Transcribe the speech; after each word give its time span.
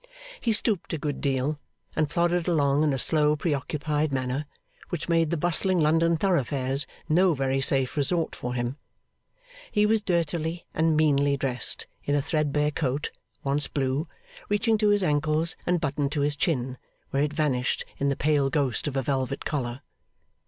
He 0.39 0.51
stooped 0.51 0.93
a 0.93 0.97
good 0.97 1.21
deal, 1.21 1.59
and 1.95 2.09
plodded 2.09 2.47
along 2.47 2.83
in 2.83 2.91
a 2.91 2.97
slow 2.97 3.35
pre 3.35 3.53
occupied 3.53 4.11
manner, 4.11 4.47
which 4.89 5.07
made 5.07 5.29
the 5.29 5.37
bustling 5.37 5.79
London 5.79 6.17
thoroughfares 6.17 6.87
no 7.07 7.35
very 7.35 7.61
safe 7.61 7.95
resort 7.95 8.35
for 8.35 8.55
him. 8.55 8.77
He 9.71 9.85
was 9.85 10.01
dirtily 10.01 10.65
and 10.73 10.97
meanly 10.97 11.37
dressed, 11.37 11.85
in 12.03 12.15
a 12.15 12.21
threadbare 12.23 12.71
coat, 12.71 13.11
once 13.43 13.67
blue, 13.67 14.07
reaching 14.49 14.75
to 14.79 14.89
his 14.89 15.03
ankles 15.03 15.55
and 15.67 15.79
buttoned 15.79 16.11
to 16.13 16.21
his 16.21 16.35
chin, 16.35 16.79
where 17.11 17.21
it 17.21 17.31
vanished 17.33 17.85
in 17.99 18.09
the 18.09 18.15
pale 18.15 18.49
ghost 18.49 18.87
of 18.87 18.97
a 18.97 19.03
velvet 19.03 19.45
collar. 19.45 19.81